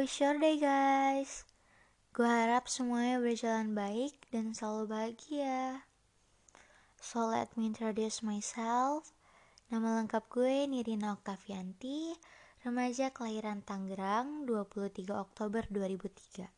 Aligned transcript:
How 0.00 0.08
is 0.08 0.16
your 0.16 0.40
day 0.40 0.56
guys? 0.56 1.44
Gue 2.16 2.24
harap 2.24 2.72
semuanya 2.72 3.20
berjalan 3.20 3.76
baik 3.76 4.16
dan 4.32 4.56
selalu 4.56 4.88
bahagia. 4.88 5.84
So 6.96 7.28
let 7.28 7.52
me 7.52 7.68
introduce 7.68 8.24
myself. 8.24 9.12
Nama 9.68 10.00
lengkap 10.00 10.24
gue 10.32 10.64
Nirina 10.72 11.12
Oktavianti, 11.20 12.16
remaja 12.64 13.12
kelahiran 13.12 13.60
Tangerang 13.60 14.48
23 14.48 15.04
Oktober 15.12 15.68
2003. 15.68 16.48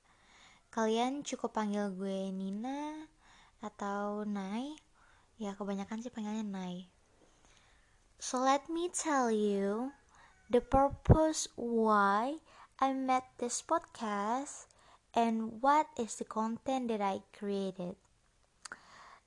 Kalian 0.71 1.27
cukup 1.27 1.51
panggil 1.59 1.91
gue 1.99 2.31
Nina 2.31 3.11
atau 3.59 4.23
Nai. 4.23 4.71
Ya 5.43 5.59
kebanyakan 5.59 5.99
sih 5.99 6.15
panggilnya 6.15 6.47
Nai. 6.47 6.87
So 8.23 8.39
let 8.39 8.71
me 8.71 8.87
tell 8.87 9.35
you 9.35 9.91
the 10.47 10.63
purpose 10.63 11.51
why 11.59 12.39
I 12.83 12.91
met 12.91 13.23
this 13.39 13.63
podcast 13.63 14.67
and 15.15 15.63
what 15.63 15.87
is 15.95 16.19
the 16.19 16.27
content 16.27 16.91
that 16.91 16.99
I 16.99 17.23
created. 17.31 17.95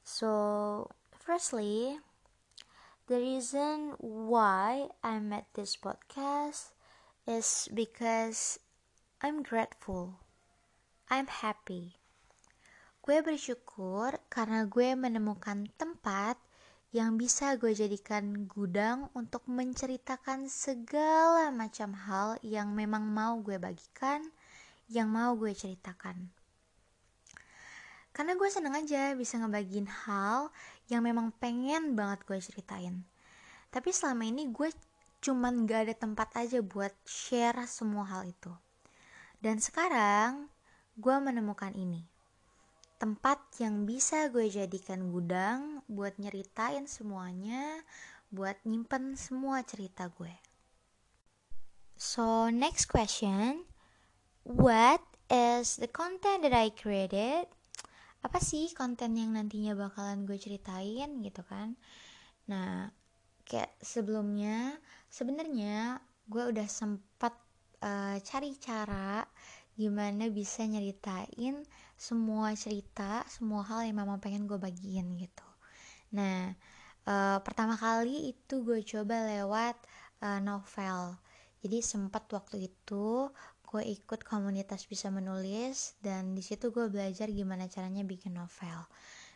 So, 0.04 0.92
firstly, 1.16 2.04
the 3.08 3.16
reason 3.16 3.96
why 4.04 4.92
I 5.00 5.24
met 5.24 5.48
this 5.56 5.80
podcast 5.80 6.76
is 7.24 7.72
because 7.72 8.60
I'm 9.24 9.40
grateful. 9.40 10.20
I'm 11.08 11.32
happy. 11.32 11.96
Gue 13.08 13.24
bersyukur 13.24 14.20
karena 14.28 14.68
gue 14.68 15.00
menemukan 15.00 15.72
tempat 15.80 16.36
yang 16.94 17.18
bisa 17.18 17.58
gue 17.58 17.74
jadikan 17.74 18.46
gudang 18.46 19.10
untuk 19.18 19.46
menceritakan 19.50 20.52
segala 20.52 21.50
macam 21.50 21.96
hal 21.96 22.38
yang 22.46 22.74
memang 22.76 23.08
mau 23.10 23.42
gue 23.42 23.58
bagikan, 23.58 24.22
yang 24.92 25.10
mau 25.10 25.34
gue 25.34 25.52
ceritakan. 25.56 26.30
Karena 28.16 28.32
gue 28.40 28.48
seneng 28.48 28.80
aja 28.80 29.12
bisa 29.12 29.36
ngebagiin 29.36 29.92
hal 29.92 30.48
yang 30.88 31.04
memang 31.04 31.36
pengen 31.36 32.00
banget 32.00 32.24
gue 32.24 32.40
ceritain. 32.40 33.04
Tapi 33.76 33.92
selama 33.92 34.24
ini 34.24 34.48
gue 34.56 34.72
cuman 35.20 35.68
gak 35.68 35.90
ada 35.90 35.96
tempat 36.00 36.32
aja 36.40 36.64
buat 36.64 36.96
share 37.04 37.60
semua 37.68 38.08
hal 38.08 38.30
itu. 38.30 38.56
Dan 39.44 39.60
sekarang 39.60 40.48
gue 40.96 41.16
menemukan 41.20 41.76
ini. 41.76 42.15
Tempat 43.06 43.62
yang 43.62 43.86
bisa 43.86 44.34
gue 44.34 44.50
jadikan 44.50 45.14
gudang 45.14 45.86
buat 45.86 46.18
nyeritain 46.18 46.90
semuanya, 46.90 47.86
buat 48.34 48.58
nyimpen 48.66 49.14
semua 49.14 49.62
cerita 49.62 50.10
gue. 50.10 50.34
So, 51.94 52.50
next 52.50 52.90
question. 52.90 53.70
What 54.42 55.06
is 55.30 55.78
the 55.78 55.86
content 55.86 56.50
that 56.50 56.58
I 56.58 56.74
created? 56.74 57.46
Apa 58.26 58.42
sih 58.42 58.74
konten 58.74 59.14
yang 59.14 59.38
nantinya 59.38 59.78
bakalan 59.78 60.26
gue 60.26 60.42
ceritain 60.42 61.22
gitu 61.22 61.46
kan? 61.46 61.78
Nah, 62.50 62.90
kayak 63.46 63.70
sebelumnya, 63.86 64.82
sebenarnya 65.14 66.02
gue 66.26 66.42
udah 66.42 66.66
sempat 66.66 67.38
uh, 67.86 68.18
cari 68.26 68.58
cara 68.58 69.22
gimana 69.76 70.32
bisa 70.32 70.64
nyeritain 70.64 71.64
semua 72.00 72.56
cerita 72.56 73.24
semua 73.28 73.64
hal 73.68 73.88
yang 73.88 74.00
mama 74.00 74.20
pengen 74.20 74.48
gue 74.48 74.56
bagiin 74.56 75.20
gitu. 75.20 75.48
Nah 76.16 76.56
uh, 77.08 77.40
pertama 77.44 77.76
kali 77.76 78.32
itu 78.32 78.64
gue 78.64 78.80
coba 78.84 79.28
lewat 79.28 79.76
uh, 80.24 80.40
novel. 80.40 81.20
Jadi 81.60 81.82
sempat 81.82 82.30
waktu 82.32 82.72
itu 82.72 83.30
gue 83.66 83.84
ikut 83.84 84.24
komunitas 84.24 84.88
bisa 84.88 85.12
menulis 85.12 86.00
dan 86.00 86.32
di 86.32 86.40
situ 86.40 86.72
gue 86.72 86.88
belajar 86.88 87.28
gimana 87.28 87.68
caranya 87.68 88.08
bikin 88.08 88.38
novel. 88.40 88.88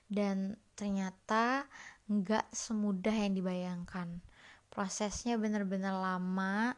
Dan 0.09 0.55
ternyata 0.73 1.67
nggak 2.09 2.49
semudah 2.55 3.13
yang 3.13 3.35
dibayangkan. 3.37 4.23
Prosesnya 4.69 5.35
bener-bener 5.35 5.93
lama 5.93 6.73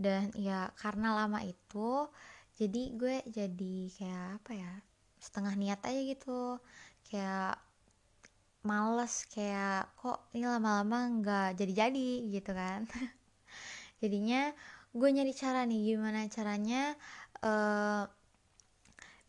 dan 0.00 0.32
ya 0.32 0.72
karena 0.80 1.12
lama 1.12 1.44
itu 1.44 2.08
jadi 2.60 2.82
gue 2.92 3.16
jadi 3.32 3.74
kayak 3.96 4.26
apa 4.44 4.52
ya 4.52 4.72
setengah 5.16 5.54
niat 5.56 5.80
aja 5.80 6.00
gitu. 6.04 6.60
Kayak 7.08 7.56
males 8.60 9.24
kayak 9.32 9.88
kok 9.96 10.28
ini 10.36 10.44
lama-lama 10.44 10.98
nggak 11.20 11.48
jadi-jadi 11.56 12.10
gitu 12.28 12.52
kan. 12.52 12.84
Jadinya 14.04 14.52
gue 14.92 15.08
nyari 15.08 15.32
cara 15.32 15.64
nih 15.64 15.96
gimana 15.96 16.28
caranya 16.28 16.92
uh, 17.40 18.04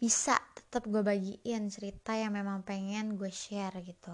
bisa 0.02 0.36
tetap 0.58 0.90
gue 0.91 1.00
bagiin 1.00 1.72
cerita 1.72 2.18
yang 2.18 2.36
memang 2.36 2.68
pengen 2.68 3.16
gue 3.16 3.31
share 3.31 3.80
gitu. 3.80 4.12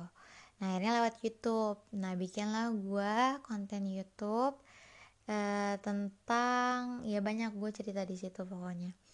Nah 0.61 0.65
akhirnya 0.77 1.01
lewat 1.01 1.25
YouTube. 1.25 1.81
Nah 1.97 2.13
bikinlah 2.13 2.69
gue 2.69 3.15
konten 3.41 3.89
YouTube 3.89 4.61
uh, 5.25 5.75
tentang 5.81 7.01
ya 7.05 7.17
banyak 7.21 7.53
gue 7.57 7.69
cerita 7.73 8.05
di 8.05 8.13
situ 8.13 8.45
pokoknya 8.45 9.06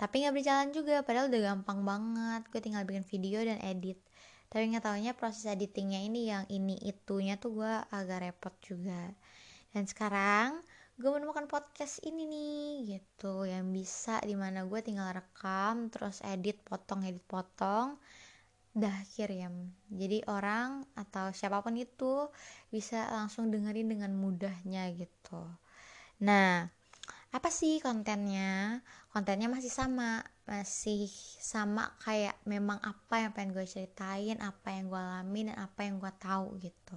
tapi 0.00 0.24
nggak 0.24 0.32
berjalan 0.32 0.68
juga 0.72 1.04
padahal 1.04 1.28
udah 1.28 1.42
gampang 1.52 1.80
banget. 1.84 2.42
Gue 2.48 2.60
tinggal 2.64 2.88
bikin 2.88 3.04
video 3.04 3.44
dan 3.44 3.60
edit. 3.60 4.00
Tapi 4.48 4.72
nggak 4.72 4.88
taunya 4.88 5.12
proses 5.12 5.44
editingnya 5.44 6.00
ini 6.00 6.32
yang 6.32 6.48
ini 6.48 6.80
itunya 6.88 7.36
tuh 7.36 7.60
gue 7.60 7.72
agak 7.92 8.24
repot 8.24 8.56
juga. 8.64 9.12
Dan 9.76 9.84
sekarang 9.84 10.64
gue 10.96 11.10
menemukan 11.12 11.44
podcast 11.44 12.00
ini 12.08 12.24
nih 12.24 12.96
gitu. 12.96 13.44
Yang 13.44 13.64
bisa 13.76 14.24
di 14.24 14.32
mana 14.32 14.64
gue 14.64 14.80
tinggal 14.80 15.12
rekam 15.12 15.92
terus 15.92 16.24
edit 16.24 16.64
potong 16.64 17.04
edit 17.04 17.20
potong. 17.28 18.00
Dah 18.72 19.04
kirim. 19.12 19.68
Jadi 19.92 20.24
orang 20.32 20.80
atau 20.96 21.28
siapa 21.36 21.60
pun 21.60 21.76
itu 21.76 22.32
bisa 22.72 23.04
langsung 23.12 23.52
dengerin 23.52 23.92
dengan 23.92 24.16
mudahnya 24.16 24.96
gitu. 24.96 25.44
Nah 26.24 26.79
apa 27.30 27.48
sih 27.48 27.78
kontennya? 27.78 28.82
Kontennya 29.14 29.46
masih 29.46 29.70
sama 29.70 30.22
masih 30.50 31.06
sama 31.38 31.94
kayak 32.02 32.34
memang 32.42 32.82
apa 32.82 33.22
yang 33.22 33.30
pengen 33.30 33.54
gue 33.54 33.66
ceritain 33.66 34.38
apa 34.42 34.74
yang 34.74 34.90
gue 34.90 34.98
alami 34.98 35.40
dan 35.46 35.56
apa 35.62 35.80
yang 35.86 36.02
gue 36.02 36.12
tahu 36.18 36.58
gitu. 36.58 36.96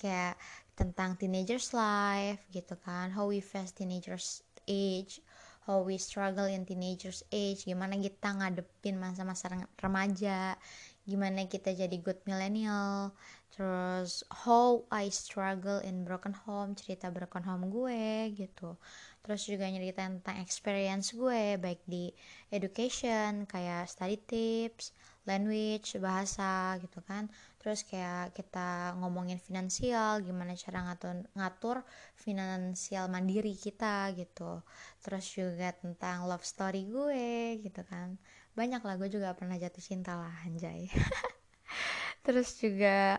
Kayak 0.00 0.40
tentang 0.76 1.16
teenagers 1.16 1.72
life 1.72 2.44
gitu 2.52 2.76
kan 2.84 3.08
how 3.08 3.24
we 3.24 3.40
face 3.40 3.72
teenagers 3.72 4.44
age 4.68 5.24
how 5.64 5.80
we 5.80 5.96
struggle 5.96 6.44
in 6.44 6.68
teenagers 6.68 7.24
age 7.32 7.64
gimana 7.64 7.96
kita 7.96 8.36
ngadepin 8.36 9.00
masa-masa 9.00 9.48
remaja 9.80 10.54
gimana 11.08 11.48
kita 11.48 11.72
jadi 11.72 11.96
good 12.04 12.20
millennial 12.28 13.16
terus 13.56 14.20
how 14.44 14.84
I 14.92 15.08
struggle 15.08 15.80
in 15.80 16.04
broken 16.04 16.36
home 16.36 16.76
cerita 16.76 17.08
broken 17.08 17.40
home 17.48 17.72
gue 17.72 18.36
gitu 18.36 18.76
terus 19.26 19.42
juga 19.50 19.66
nyeritain 19.66 20.22
tentang 20.22 20.38
experience 20.38 21.10
gue 21.10 21.58
baik 21.58 21.82
di 21.90 22.14
education 22.54 23.42
kayak 23.50 23.90
study 23.90 24.14
tips 24.22 24.94
language 25.26 25.98
bahasa 25.98 26.78
gitu 26.78 27.02
kan. 27.02 27.26
Terus 27.58 27.82
kayak 27.82 28.30
kita 28.38 28.94
ngomongin 29.02 29.42
finansial 29.42 30.22
gimana 30.22 30.54
cara 30.54 30.86
ngatur 30.86 31.26
ngatur 31.34 31.76
finansial 32.14 33.10
mandiri 33.10 33.58
kita 33.58 34.14
gitu. 34.14 34.62
Terus 35.02 35.26
juga 35.34 35.74
tentang 35.74 36.30
love 36.30 36.46
story 36.46 36.86
gue 36.86 37.58
gitu 37.66 37.82
kan. 37.90 38.14
Banyak 38.54 38.86
lah 38.86 38.94
gue 38.94 39.10
juga 39.10 39.34
pernah 39.34 39.58
jatuh 39.58 39.82
cinta 39.82 40.14
lah 40.14 40.32
anjay. 40.46 40.86
Terus 42.24 42.54
juga 42.62 43.15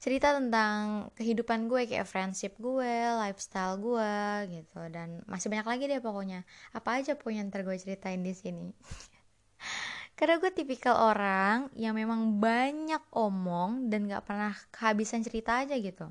cerita 0.00 0.32
tentang 0.32 1.12
kehidupan 1.12 1.68
gue 1.68 1.84
kayak 1.84 2.08
friendship 2.08 2.56
gue, 2.56 2.96
lifestyle 3.20 3.76
gue 3.76 4.16
gitu 4.48 4.80
dan 4.88 5.20
masih 5.28 5.52
banyak 5.52 5.68
lagi 5.68 5.84
deh 5.92 6.00
pokoknya. 6.00 6.48
Apa 6.72 7.04
aja 7.04 7.12
pokoknya 7.20 7.52
ntar 7.52 7.68
gue 7.68 7.76
ceritain 7.76 8.24
di 8.24 8.32
sini. 8.32 8.72
Karena 10.16 10.40
gue 10.40 10.48
tipikal 10.56 11.12
orang 11.12 11.68
yang 11.76 11.92
memang 11.92 12.40
banyak 12.40 13.00
omong 13.12 13.92
dan 13.92 14.08
gak 14.08 14.24
pernah 14.24 14.56
kehabisan 14.72 15.20
cerita 15.20 15.60
aja 15.60 15.76
gitu. 15.76 16.08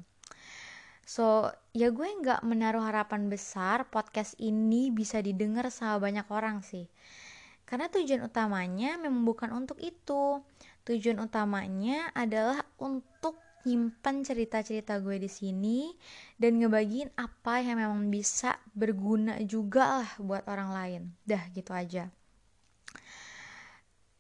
So, 1.10 1.50
ya 1.74 1.90
gue 1.90 2.06
gak 2.22 2.46
menaruh 2.46 2.86
harapan 2.86 3.34
besar 3.34 3.90
podcast 3.90 4.38
ini 4.38 4.94
bisa 4.94 5.18
didengar 5.26 5.74
sama 5.74 5.98
banyak 5.98 6.30
orang 6.30 6.62
sih. 6.62 6.86
Karena 7.66 7.90
tujuan 7.90 8.22
utamanya 8.26 9.02
memang 9.02 9.26
bukan 9.26 9.50
untuk 9.54 9.82
itu. 9.82 10.42
Tujuan 10.86 11.22
utamanya 11.22 12.10
adalah 12.14 12.66
untuk 12.82 13.38
nyimpan 13.68 14.24
cerita-cerita 14.24 15.00
gue 15.04 15.20
di 15.20 15.28
sini 15.28 15.92
dan 16.40 16.60
ngebagiin 16.60 17.12
apa 17.20 17.60
yang 17.60 17.80
memang 17.80 18.08
bisa 18.08 18.56
berguna 18.72 19.40
juga 19.44 20.04
lah 20.04 20.12
buat 20.20 20.48
orang 20.48 20.70
lain. 20.72 21.02
Dah 21.28 21.44
gitu 21.52 21.76
aja. 21.76 22.08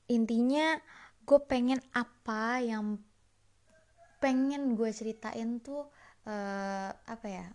Intinya 0.10 0.76
gue 1.24 1.40
pengen 1.46 1.80
apa 1.94 2.60
yang 2.60 2.98
pengen 4.20 4.76
gue 4.76 4.92
ceritain 4.92 5.64
tuh 5.64 5.88
uh, 6.28 6.92
apa 6.92 7.28
ya 7.30 7.46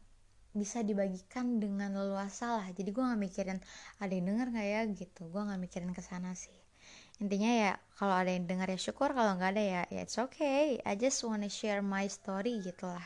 bisa 0.55 0.87
dibagikan 0.87 1.59
dengan 1.59 1.93
leluasa 1.93 2.63
lah 2.63 2.67
jadi 2.71 2.95
gue 2.95 3.03
nggak 3.03 3.21
mikirin 3.21 3.59
ada 3.99 4.13
yang 4.15 4.27
denger 4.31 4.47
nggak 4.55 4.69
ya 4.71 4.81
gitu 4.95 5.23
gue 5.27 5.43
nggak 5.43 5.61
mikirin 5.61 5.91
ke 5.91 6.01
sana 6.01 6.33
sih 6.39 6.64
intinya 7.23 7.51
ya 7.51 7.73
kalau 7.95 8.15
ada 8.15 8.31
yang 8.35 8.47
denger 8.47 8.75
ya 8.75 8.79
syukur 8.79 9.15
kalau 9.15 9.39
nggak 9.39 9.55
ada 9.55 9.63
ya 9.63 9.83
ya 9.91 10.01
it's 10.03 10.19
okay 10.19 10.83
I 10.83 10.99
just 10.99 11.23
wanna 11.23 11.47
share 11.47 11.83
my 11.83 12.11
story 12.11 12.59
gitulah 12.59 13.05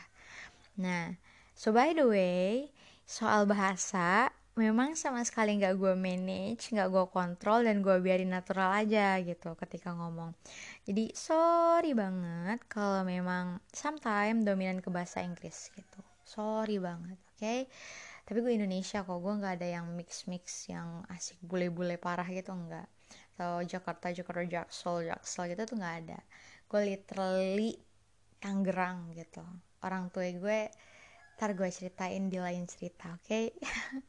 nah 0.79 1.13
so 1.53 1.69
by 1.69 1.93
the 1.93 2.05
way 2.09 2.73
soal 3.05 3.45
bahasa 3.49 4.33
memang 4.59 4.91
sama 4.99 5.23
sekali 5.23 5.55
nggak 5.55 5.79
gue 5.79 5.95
manage, 5.95 6.75
nggak 6.75 6.91
gue 6.91 7.05
kontrol 7.15 7.63
dan 7.63 7.79
gue 7.79 7.95
biarin 8.03 8.27
natural 8.27 8.75
aja 8.75 9.15
gitu 9.23 9.55
ketika 9.55 9.95
ngomong. 9.95 10.35
Jadi 10.83 11.15
sorry 11.15 11.95
banget 11.95 12.59
kalau 12.67 13.07
memang 13.07 13.63
sometimes 13.71 14.43
dominan 14.43 14.83
ke 14.83 14.91
bahasa 14.91 15.23
Inggris 15.23 15.71
gitu. 15.71 15.99
Sorry 16.27 16.75
banget, 16.75 17.15
oke? 17.15 17.39
Okay? 17.39 17.71
Tapi 18.27 18.37
gue 18.43 18.53
Indonesia 18.53 19.01
kok, 19.01 19.17
gue 19.17 19.33
nggak 19.39 19.63
ada 19.63 19.67
yang 19.79 19.87
mix-mix 19.95 20.69
yang 20.69 21.07
asik 21.09 21.39
bule-bule 21.41 21.95
parah 21.95 22.27
gitu 22.27 22.51
enggak. 22.51 22.85
Atau 23.39 23.63
Jakarta, 23.63 24.11
Jakarta, 24.11 24.43
Jaksel, 24.43 25.07
Jaksel 25.07 25.55
gitu 25.55 25.63
tuh 25.63 25.79
nggak 25.79 25.95
ada. 26.03 26.19
Gue 26.67 26.91
literally 26.91 27.71
Tangerang 28.43 29.15
gitu. 29.15 29.39
Orang 29.79 30.11
tua 30.11 30.27
gue 30.27 30.67
ntar 31.39 31.55
gue 31.55 31.71
ceritain 31.71 32.27
di 32.27 32.35
lain 32.35 32.67
cerita, 32.67 33.15
oke? 33.15 33.23
Okay? 33.23 33.55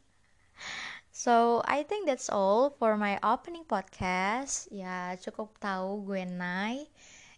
So, 1.11 1.61
I 1.67 1.83
think 1.85 2.07
that's 2.07 2.31
all 2.33 2.73
for 2.81 2.97
my 2.97 3.21
opening 3.21 3.69
podcast. 3.69 4.73
Ya, 4.73 5.13
cukup 5.21 5.53
tahu 5.61 6.07
gue 6.07 6.25
Nai. 6.25 6.89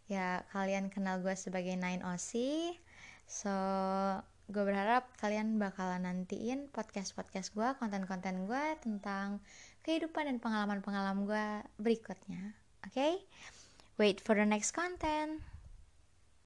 Ya, 0.07 0.45
kalian 0.53 0.87
kenal 0.93 1.19
gue 1.19 1.35
sebagai 1.35 1.75
Nine 1.75 2.05
OC. 2.05 2.33
So, 3.27 3.53
gue 4.53 4.63
berharap 4.63 5.09
kalian 5.17 5.57
bakalan 5.57 6.05
nantiin 6.05 6.69
podcast-podcast 6.69 7.57
gue, 7.57 7.69
konten-konten 7.81 8.45
gue 8.45 8.65
tentang 8.85 9.41
kehidupan 9.81 10.29
dan 10.29 10.39
pengalaman-pengalaman 10.39 11.25
gue 11.25 11.47
berikutnya. 11.81 12.53
Oke? 12.85 12.93
Okay? 12.93 13.13
Wait 13.97 14.21
for 14.21 14.37
the 14.37 14.45
next 14.45 14.77
content. 14.77 15.41